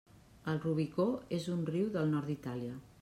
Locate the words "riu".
1.75-1.93